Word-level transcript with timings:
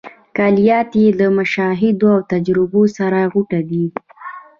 کلیات 0.37 0.89
یې 1.01 1.07
له 1.19 1.27
مشاهدو 1.37 2.07
او 2.15 2.21
تجربو 2.31 2.81
سره 2.97 3.19
غوټه 3.31 3.59
دي. 3.69 3.85